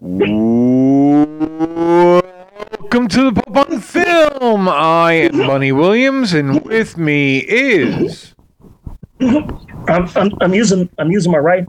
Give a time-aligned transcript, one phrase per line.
[0.00, 0.22] Welcome
[3.08, 4.68] to the Pope on Film.
[4.68, 8.32] I am Bunny Williams, and with me is.
[9.20, 9.58] I'm,
[9.88, 11.66] I'm, I'm using I'm using my right.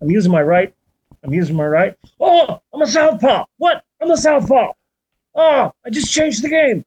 [0.00, 0.72] I'm using my right.
[1.24, 1.96] I'm using my right.
[2.20, 3.46] Oh, I'm a southpaw.
[3.56, 3.82] What?
[4.00, 4.70] I'm a southpaw.
[5.34, 6.84] Oh, I just changed the game.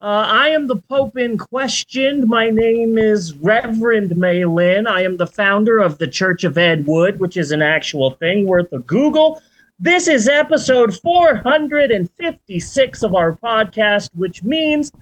[0.00, 2.28] Uh, I am the Pope in question.
[2.28, 4.86] My name is Reverend Malin.
[4.86, 8.46] I am the founder of the Church of Ed Wood, which is an actual thing
[8.46, 9.42] worth a Google.
[9.84, 14.92] This is episode 456 of our podcast, which means,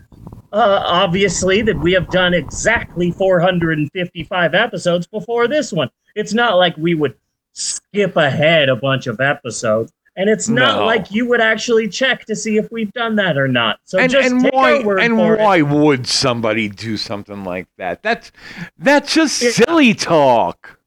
[0.55, 5.91] uh, obviously, that we have done exactly 455 episodes before this one.
[6.15, 7.15] It's not like we would
[7.53, 9.93] skip ahead a bunch of episodes.
[10.17, 10.87] And it's not No.
[10.87, 13.81] like you would actually check to see if we've done that or not.
[13.85, 15.41] So And, just and take why our word and for it.
[15.41, 18.03] why would somebody do something like that?
[18.03, 18.33] That's
[18.79, 19.51] that's just Yeah.
[19.51, 20.79] silly talk.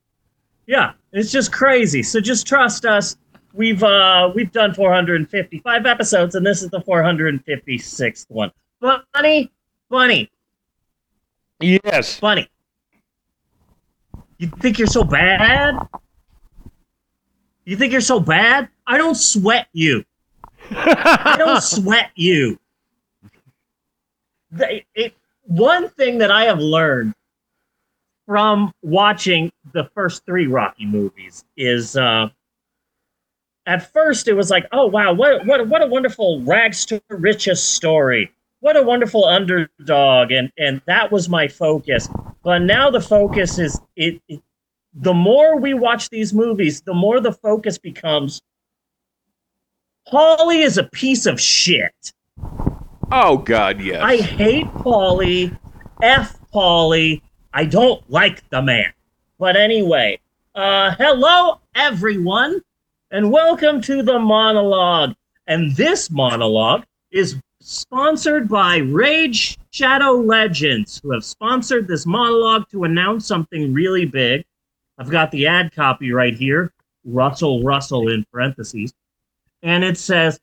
[0.65, 2.01] Yeah, it's just crazy.
[2.01, 3.17] So just trust us.
[3.53, 8.51] We've uh we've done 455 episodes, and this is the 456th one.
[9.13, 9.51] funny
[9.89, 10.29] funny
[11.59, 12.17] Yes.
[12.19, 12.49] funny
[14.39, 15.77] You think you're so bad?
[17.65, 18.69] You think you're so bad?
[18.87, 20.03] I don't sweat you.
[20.71, 22.59] I don't sweat you.
[24.51, 25.13] The- it,
[25.43, 27.13] one thing that I have learned
[28.25, 32.29] from watching the first three Rocky movies is uh,
[33.65, 37.61] at first it was like, oh wow, what what what a wonderful rags to riches
[37.61, 38.31] story.
[38.59, 42.09] What a wonderful underdog, and and that was my focus.
[42.43, 44.41] But now the focus is it, it
[44.93, 48.41] the more we watch these movies, the more the focus becomes
[50.11, 52.13] Paulie is a piece of shit.
[53.11, 54.01] Oh God, yes.
[54.03, 55.57] I hate Paulie.
[56.01, 57.21] F Paulie.
[57.53, 58.91] I don't like the man.
[59.39, 60.19] But anyway,
[60.55, 62.61] uh, hello everyone,
[63.13, 65.13] and welcome to the monologue.
[65.45, 69.35] And this monologue is sponsored by Raid
[69.69, 74.43] Shadow Legends, who have sponsored this monologue to announce something really big.
[74.97, 76.73] I've got the ad copy right here,
[77.05, 78.95] Russell Russell in parentheses,
[79.61, 80.39] and it says,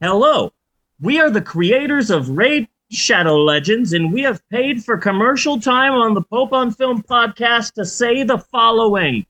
[0.00, 0.52] "Hello,
[1.00, 5.94] we are the creators of Raid Shadow Legends, and we have paid for commercial time
[5.94, 9.26] on the Pope on Film podcast to say the following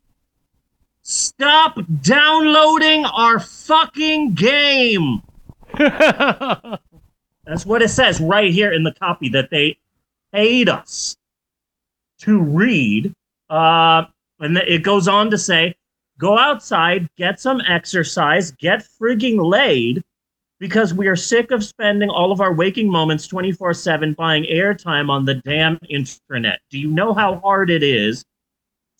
[1.03, 5.23] Stop downloading our fucking game.
[5.77, 9.79] That's what it says right here in the copy that they
[10.33, 11.17] paid us
[12.21, 13.13] to read.
[13.51, 14.05] Uh,
[14.39, 15.75] and it goes on to say,
[16.19, 20.05] go outside, get some exercise, get frigging laid,
[20.61, 25.11] because we are sick of spending all of our waking moments 24 7 buying airtime
[25.11, 26.61] on the damn internet.
[26.71, 28.25] Do you know how hard it is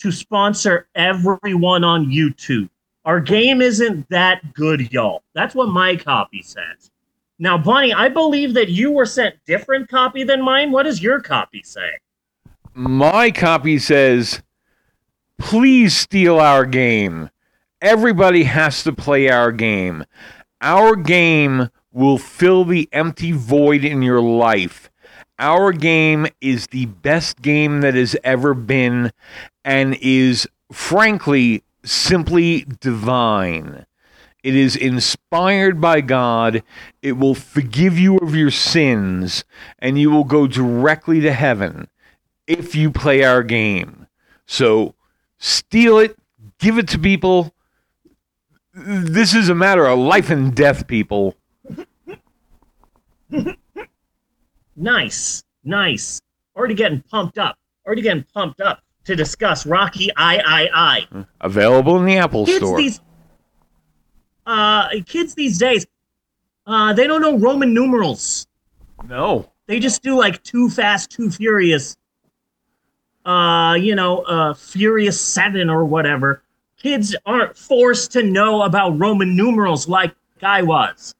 [0.03, 2.69] to sponsor everyone on YouTube?
[3.05, 5.23] Our game isn't that good, y'all.
[5.35, 6.91] That's what my copy says.
[7.39, 10.71] Now, Bunny, I believe that you were sent different copy than mine.
[10.71, 11.91] What does your copy say?
[12.75, 14.43] My copy says,
[15.39, 17.31] please steal our game.
[17.81, 20.05] Everybody has to play our game.
[20.61, 24.91] Our game will fill the empty void in your life.
[25.43, 29.11] Our game is the best game that has ever been
[29.65, 33.85] and is, frankly, simply divine.
[34.45, 36.63] It is inspired by God.
[37.03, 39.43] It will forgive you of your sins,
[39.81, 41.89] and you will go directly to heaven
[42.47, 44.07] if you play our game.
[44.47, 44.95] So
[45.39, 46.17] steal it,
[46.61, 47.53] give it to people.
[48.75, 51.35] This is a matter of life and death, people.
[54.83, 56.21] Nice, nice.
[56.57, 57.57] Already getting pumped up.
[57.87, 60.69] Already getting pumped up to discuss Rocky I I
[61.15, 61.25] I.
[61.41, 62.77] Available in the Apple Kids Store.
[62.77, 63.01] these
[64.45, 65.87] uh kids these days,
[66.67, 68.47] uh they don't know Roman numerals.
[69.07, 69.49] no.
[69.69, 71.97] They just do like too fast, too furious.
[73.25, 76.43] Uh, you know, uh Furious 7 or whatever.
[76.77, 80.13] Kids aren't forced to know about Roman numerals like
[80.43, 81.15] I was.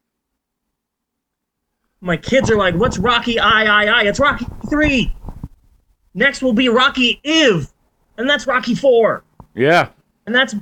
[2.03, 4.03] My kids are like, "What's Rocky I I I?
[4.03, 5.15] It's Rocky 3."
[6.13, 7.71] Next will be Rocky Iv,
[8.17, 9.23] and that's Rocky 4.
[9.55, 9.87] Yeah.
[10.25, 10.53] And that's,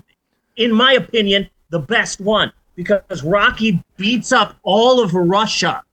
[0.56, 5.84] in my opinion, the best one because Rocky beats up all of Russia.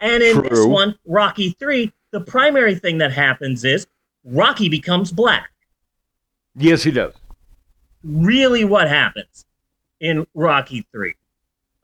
[0.00, 3.86] And in this one, Rocky 3, the primary thing that happens is
[4.24, 5.50] Rocky becomes black.
[6.54, 7.14] Yes, he does.
[8.04, 9.44] Really, what happens
[10.00, 11.14] in Rocky 3?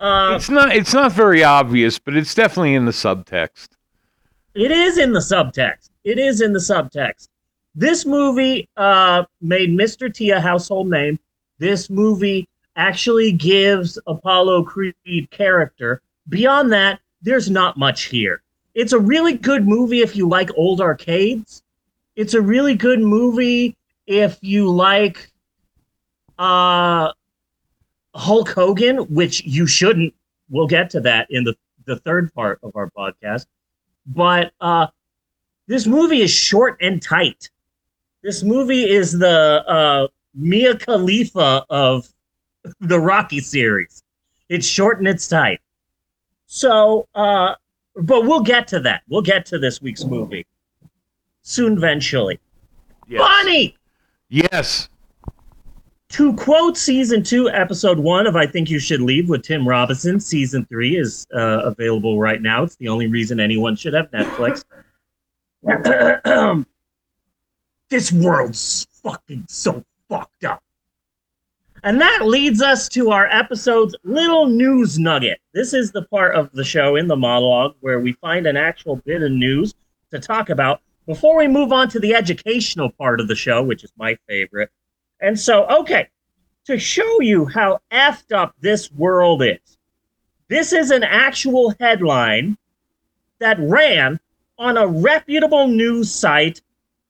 [0.02, 3.68] Uh, It's not it's not very obvious, but it's definitely in the subtext.
[4.54, 5.90] It is in the subtext.
[6.02, 7.28] It is in the subtext.
[7.76, 10.12] This movie uh, made Mr.
[10.12, 11.18] T a household name.
[11.58, 16.02] This movie actually gives Apollo Creed character.
[16.28, 18.42] Beyond that, there's not much here.
[18.74, 21.62] It's a really good movie if you like old arcades.
[22.16, 23.76] It's a really good movie
[24.06, 25.30] if you like
[26.38, 27.12] uh
[28.22, 30.14] Hulk Hogan, which you shouldn't.
[30.48, 31.54] We'll get to that in the,
[31.86, 33.46] the third part of our podcast.
[34.06, 34.86] But uh
[35.66, 37.50] this movie is short and tight.
[38.22, 42.08] This movie is the uh Mia Khalifa of
[42.80, 44.02] the Rocky series.
[44.48, 45.60] It's short and it's tight.
[46.46, 47.54] So, uh,
[47.96, 49.02] but we'll get to that.
[49.08, 50.46] We'll get to this week's movie
[51.42, 52.38] soon, eventually.
[53.08, 53.20] Yes.
[53.20, 53.76] Bonnie,
[54.28, 54.88] Yes.
[56.12, 60.20] To quote season two, episode one of I Think You Should Leave with Tim Robinson,
[60.20, 62.64] season three is uh, available right now.
[62.64, 64.62] It's the only reason anyone should have Netflix.
[67.88, 70.62] this world's fucking so fucked up.
[71.82, 75.40] And that leads us to our episode's little news nugget.
[75.54, 78.96] This is the part of the show in the monologue where we find an actual
[78.96, 79.74] bit of news
[80.10, 83.82] to talk about before we move on to the educational part of the show, which
[83.82, 84.70] is my favorite.
[85.22, 86.08] And so, okay,
[86.66, 89.78] to show you how effed up this world is,
[90.48, 92.58] this is an actual headline
[93.38, 94.20] that ran
[94.58, 96.60] on a reputable news site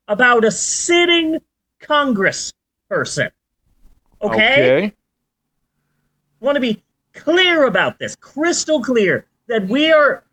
[0.08, 1.38] about a sitting
[1.80, 2.52] Congress
[2.88, 3.30] person.
[4.22, 4.92] Okay?
[6.40, 6.82] want to be
[7.14, 10.24] clear about this, crystal clear that we are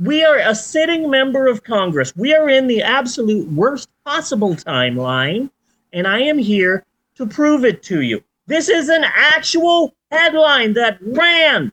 [0.00, 2.16] we are a sitting member of Congress.
[2.16, 5.50] We are in the absolute worst possible timeline,
[5.92, 6.86] and I am here
[7.20, 8.24] to prove it to you.
[8.46, 11.70] This is an actual headline that ran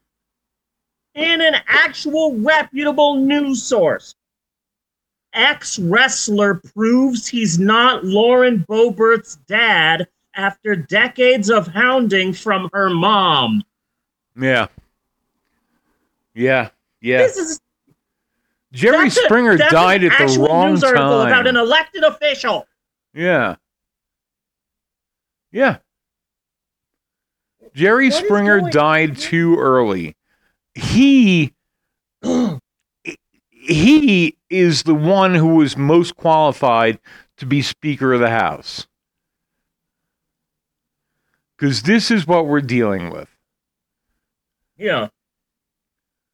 [1.14, 4.14] in an actual reputable news source.
[5.32, 13.62] Ex wrestler proves he's not Lauren Boebert's dad after decades of hounding from her mom.
[14.38, 14.66] Yeah.
[16.34, 16.68] Yeah.
[17.00, 17.18] Yeah.
[17.18, 17.60] This is
[18.72, 22.66] Jerry that's Springer that's died at the wrong news article about an elected official.
[23.14, 23.56] Yeah.
[25.52, 25.78] Yeah.
[27.74, 30.16] Jerry What is Springer going died too early.
[30.74, 31.52] He
[33.50, 36.98] he is the one who was most qualified
[37.36, 38.86] to be Speaker of the House.
[41.56, 43.28] Because this is what we're dealing with.
[44.76, 45.08] Yeah.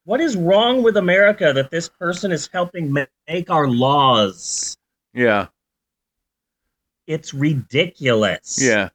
[0.04, 2.92] What is wrong with America that this person is helping
[3.26, 4.76] make our laws?
[5.14, 5.46] Yeah.
[7.06, 8.58] It's ridiculous.
[8.60, 8.90] Yeah.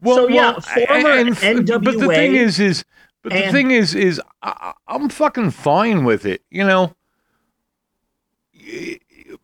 [0.00, 2.84] Well, So, yeah, well, former and, but the thing is, is
[3.22, 6.94] but the thing is, is I, I'm fucking fine with it, you know.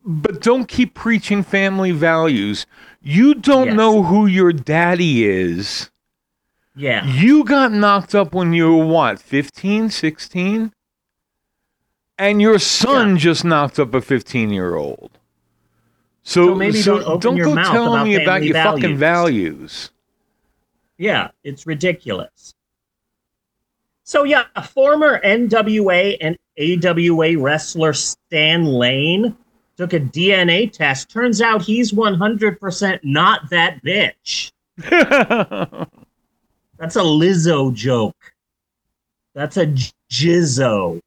[0.03, 2.65] But don't keep preaching family values.
[3.01, 3.75] You don't Yes.
[3.75, 5.89] know who your daddy is.
[6.75, 7.05] Yeah.
[7.05, 10.71] You got knocked up when you were what, 15, 16?
[12.19, 15.11] And your son just knocked up a 15 year old.
[16.23, 19.91] So, So maybe don't open your go telling me about your fucking values.
[20.97, 21.29] Yeah.
[21.43, 22.53] It's ridiculous.
[24.03, 29.35] So, yeah, a former NWA and AWA wrestler Stan Lane
[29.75, 31.09] took a DNA test.
[31.09, 34.51] Turns out he's 100% not that bitch.
[36.77, 38.15] That's a Lizzo joke.
[39.33, 39.67] That's a
[40.11, 40.99] jizzo.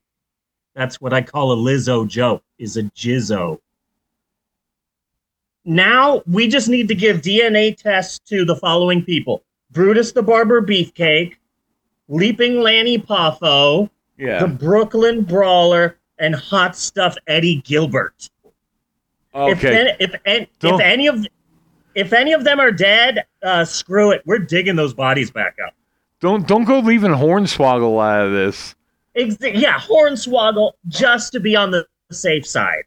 [0.75, 3.59] That's what I call a Lizzo joke, is a jizzo.
[5.65, 10.61] Now we just need to give DNA tests to the following people Brutus the Barber
[10.63, 11.37] Beefcake,
[12.09, 14.47] Leaping Lanny Poffo, the.
[14.47, 18.29] Brooklyn Brawler, and Hot Stuff Eddie Gilbert.
[19.33, 19.77] If, Okay.
[19.81, 21.27] any, if, an- if Don't- any of
[21.95, 24.23] if any of them are dead, uh, screw it.
[24.25, 25.75] We're digging those bodies back up.
[26.21, 28.75] Don't don't go leaving Hornswoggle out of this.
[29.17, 32.85] Ex- yeah, Hornswoggle just to be on the safe side.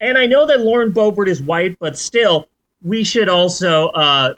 [0.00, 2.48] And I know that Lauren Boebert is white, but still,
[2.82, 3.88] we should also.
[3.88, 4.34] Uh,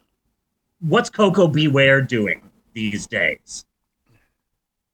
[0.80, 1.68] what's Koko B.
[1.68, 3.64] Ware doing these days?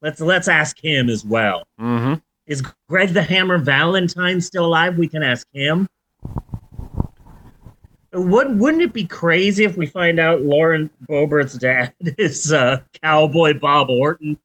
[0.02, 1.66] Let's let's ask him as well.
[1.80, 2.14] Mm-hmm.
[2.46, 4.98] Is Greg the Hammer Valentine still alive?
[4.98, 5.88] We can ask him.
[8.12, 13.58] Would, wouldn't it be crazy if we find out Lauren Boebert's dad is uh, Cowboy
[13.58, 14.38] Bob Orton?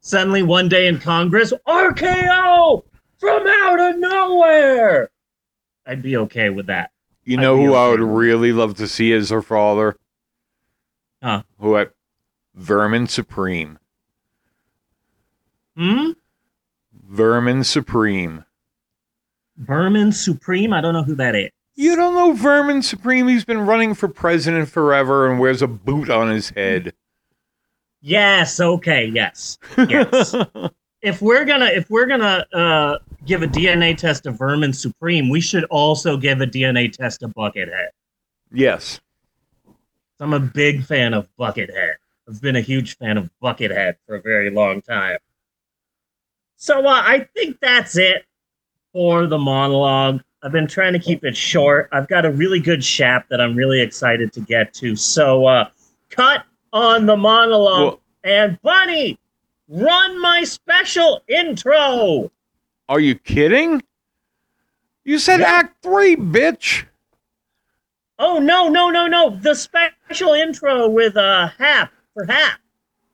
[0.00, 2.82] Suddenly, one day in Congress, RKO
[3.18, 5.10] from out of nowhere.
[5.86, 6.90] I'd be okay with that.
[7.24, 9.96] You know who I would really love to see as her father?
[11.62, 11.86] Who I
[12.56, 13.78] Vermin Supreme.
[15.76, 16.10] Hmm?
[17.08, 18.44] Vermin Supreme.
[19.56, 20.72] Vermin Supreme?
[20.72, 21.50] I don't know who that is.
[21.76, 23.28] You don't know Vermin Supreme?
[23.28, 26.92] He's been running for president forever and wears a boot on his head.
[28.00, 28.58] Yes.
[28.58, 29.06] Okay.
[29.06, 29.56] Yes.
[29.78, 30.34] Yes.
[31.02, 35.40] if we're gonna if we're gonna uh, give a DNA test to Vermin Supreme, we
[35.40, 37.86] should also give a DNA test to Buckethead.
[38.50, 39.00] yes.
[40.22, 41.94] I'm a big fan of Buckethead.
[42.28, 45.18] I've been a huge fan of Buckethead for a very long time.
[46.56, 48.24] So uh, I think that's it
[48.92, 50.22] for the monologue.
[50.44, 51.88] I've been trying to keep it short.
[51.90, 54.94] I've got a really good shap that I'm really excited to get to.
[54.94, 55.70] So uh,
[56.08, 57.80] cut on the monologue.
[57.80, 59.18] Well, and Bunny,
[59.66, 62.30] run my special intro.
[62.88, 63.82] are you kidding?
[65.02, 65.50] You said Yeah.
[65.50, 66.84] Act Three, bitch.
[68.24, 69.30] Oh no, no, no, no.
[69.30, 72.60] The special intro with uh Hap for Hap.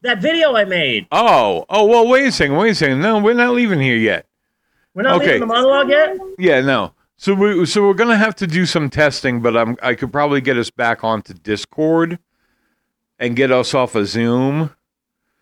[0.02, 1.06] That video I made.
[1.10, 1.86] Oh, oh.
[1.86, 2.56] Well, wait a second.
[2.56, 3.00] Wait a second.
[3.00, 4.26] No, we're not leaving here yet.
[4.94, 5.26] We're not Okay.
[5.32, 6.18] leaving the monologue yet?
[6.38, 6.92] Yeah, no.
[7.16, 10.42] So we so we're gonna have to do some testing, but I'm I could probably
[10.42, 12.18] get us back onto Discord
[13.18, 14.70] and get us off of Zoom,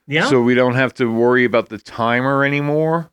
[0.07, 0.27] Yeah.
[0.29, 3.11] so we don't have to worry about the timer anymore.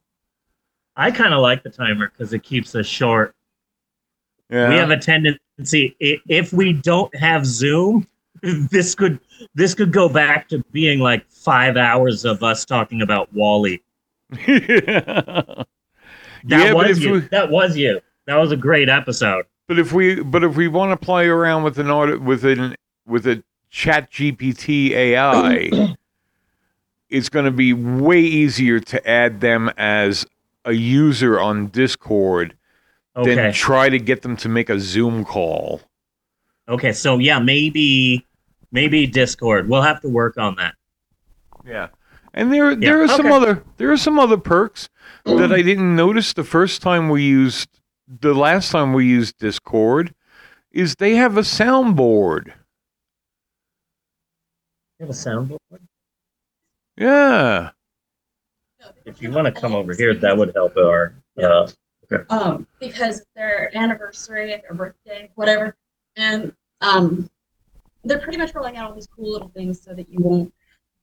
[0.95, 3.36] I kind of like the timer because it keeps us short.
[4.50, 4.69] Yeah.
[4.69, 8.07] We have a tendency i- if we don't have Zoom,
[8.41, 9.19] this could
[9.55, 13.81] this could go back to being like five hours of us talking about Wally.
[14.48, 15.63] yeah,
[16.45, 17.12] That but was you.
[17.13, 18.01] we, That was you.
[18.25, 19.45] That was a great episode.
[19.67, 22.75] but if we but if we want to play around with an audit with an
[23.05, 25.95] with a Chat GPT AI,
[27.10, 30.25] it's going to be way easier to add them as
[30.65, 32.55] a user on Discord
[33.15, 33.36] Okay.
[33.36, 35.82] than try to get them to make a Zoom call.
[36.67, 36.91] Okay.
[36.91, 38.25] So yeah, maybe
[38.72, 39.70] maybe Discord.
[39.70, 40.75] We'll have to work on that.
[41.65, 41.89] Yeah.
[42.34, 44.89] And there there are some other there are some other perks
[45.25, 47.70] that I didn't notice the first time we used
[48.08, 50.13] the last time we used Discord
[50.72, 52.48] is they have a soundboard.
[55.00, 55.60] You have a soundboard?
[56.98, 57.70] Yeah.
[59.05, 61.15] If you want to come over here, that would help our.
[61.41, 61.70] Uh,
[62.29, 65.75] um, because their anniversary, their birthday, whatever,
[66.15, 67.29] and um,
[68.03, 70.53] they're pretty much rolling out all these cool little things so that you won't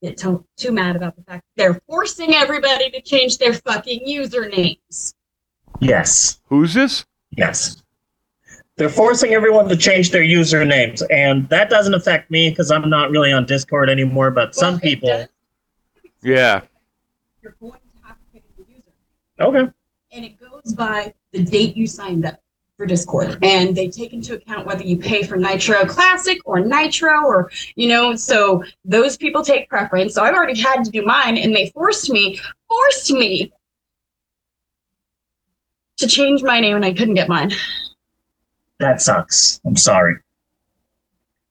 [0.02, 5.14] get too, too mad about the fact they're forcing everybody to change their fucking usernames.
[5.81, 6.40] yes.
[6.49, 7.05] Who's this?
[7.37, 7.83] Yes.
[8.76, 13.11] They're forcing everyone to change their usernames, and that doesn't affect me because I'm not
[13.11, 14.31] really on Discord anymore.
[14.31, 15.29] But some Well, it people, does.
[16.23, 16.62] Yeah.
[17.43, 18.90] You're going to have to pick a new user,
[19.38, 19.75] okay, and it
[20.64, 22.40] goes by the date you signed up
[22.76, 27.25] for Discord, and they take into account whether you pay for Nitro Classic or Nitro,
[27.25, 30.14] or you know, so those people take preference.
[30.14, 33.52] So I've already had to do mine, and they forced me, forced me
[35.99, 37.52] to change my name, and I couldn't get mine.
[38.79, 39.61] that sucks.
[39.67, 40.17] I'm sorry.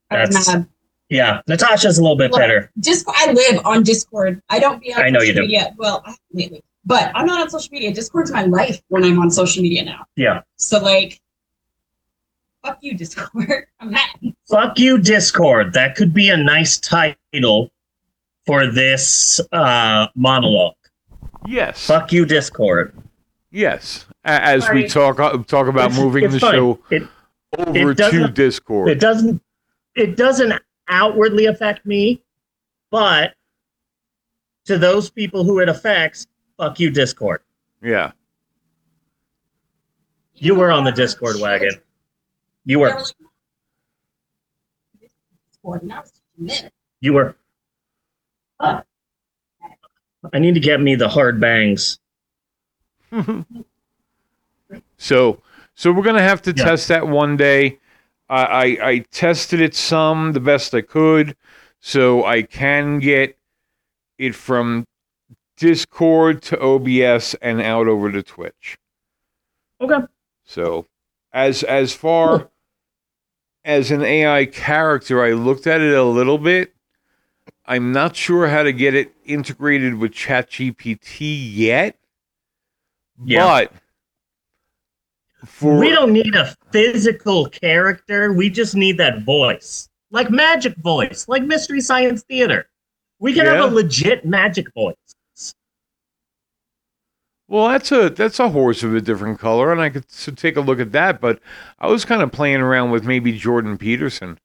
[0.09, 0.67] That's- mad.
[1.11, 2.71] Yeah, Natasha's a little bit Look, better.
[2.79, 4.43] Just I live on Discord.
[4.47, 5.41] I don't be on I know you do.
[5.41, 5.73] media.
[5.77, 7.93] Well, I- lately, but I'm not on social media.
[7.93, 10.05] Discord's my life when I'm on social media now.
[10.15, 10.41] Yeah.
[10.57, 11.19] So like,
[12.63, 13.65] fuck you, Discord.
[13.79, 14.09] I'm mad.
[14.49, 15.73] Fuck you, Discord.
[15.73, 17.71] That could be a nice title
[18.45, 20.75] for this uh, monologue.
[21.47, 21.85] Yes.
[21.85, 22.95] Fuck you, Discord.
[23.51, 24.05] Yes.
[24.25, 26.53] A- As we talk uh, talk about It's- moving it's the fine.
[26.53, 27.03] show It,
[27.57, 28.89] over to Discord.
[28.89, 29.41] it doesn't
[29.95, 30.53] it doesn't
[30.87, 32.21] outwardly affect me
[32.91, 33.33] but
[34.65, 36.27] to those people who it affects
[36.59, 37.41] fuck you discord
[37.81, 38.11] yeah.
[40.35, 41.71] you were on the discord wagon
[42.65, 43.01] you were
[45.51, 46.73] Discord, and that was just a minute.
[46.99, 47.35] you were
[48.59, 48.83] i
[50.37, 51.97] need to get me the hard bangs
[54.97, 55.41] so
[55.79, 56.65] so we're gonna have to Yeah.
[56.65, 57.79] test that one day.
[58.27, 61.37] I, I I tested it some the best I could,
[61.79, 63.37] so I can get
[64.17, 64.85] it from
[65.59, 68.77] Discord to OBS and out over to Twitch.
[69.81, 70.05] okay
[70.45, 70.87] So
[71.33, 72.49] as as far
[73.65, 76.73] as an AI character, I looked at it a little bit.
[77.65, 81.97] I'm not sure how to get it integrated with ChatGPT yet.
[83.23, 83.45] Yeah.
[83.45, 83.73] But
[85.45, 91.29] for we don't need a physical character we just need that voice like magic voice
[91.29, 92.67] like mystery science theater
[93.19, 93.53] we can Yeah.
[93.53, 94.95] have a legit magic voice
[97.49, 100.55] Well, that's a that's a horse of a different color, and I could s- take
[100.55, 101.19] a look at that.
[101.19, 101.39] But
[101.79, 104.37] I was kind of playing around with maybe Jordan Peterson.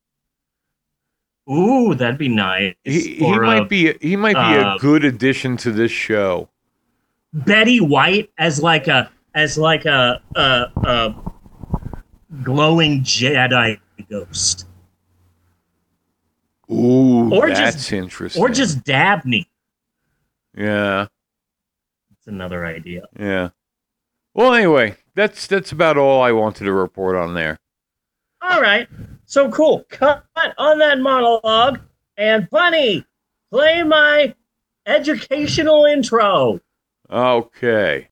[1.51, 5.59] ooh that'd be nice He, he might be he might be uh, a good addition
[5.59, 6.49] to this show.
[7.35, 11.15] Betty White as like a as like a a, a
[12.43, 14.67] glowing Jedi ghost.
[16.71, 18.43] Ooh, Or that's just- interesting.
[18.43, 19.47] Or just Dabney.
[20.57, 21.09] yeah,
[22.25, 23.03] That's another idea.
[23.19, 23.51] yeah.
[24.33, 27.59] Well, anyway, that's that's about all I wanted to report on there.
[28.43, 28.89] All right.
[29.27, 29.85] So cool.
[29.91, 30.25] Cut
[30.59, 31.81] on that monologue.
[32.17, 33.05] And Bunny,
[33.53, 34.35] play my
[34.87, 36.61] educational intro.
[37.11, 38.03] Okay.